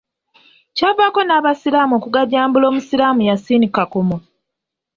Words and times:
Kyavaako 0.75 1.21
n'Abasiraamu 1.25 1.93
okugajambula 1.99 2.65
Omusiraamu 2.71 3.21
Yasin 3.29 3.63
Kakomo. 3.75 4.17